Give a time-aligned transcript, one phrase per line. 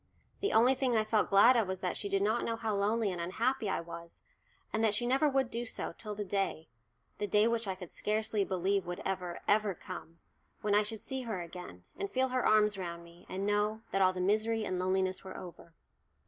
[0.39, 3.11] The only thing I felt glad of was that she did not know how lonely
[3.11, 4.23] and unhappy I was,
[4.73, 6.69] and that she never would do so till the day
[7.19, 10.17] the day which I could scarcely believe would ever, ever come
[10.61, 14.01] when I should see her again, and feel her arms round me, and know that
[14.01, 15.75] all the misery and loneliness were over!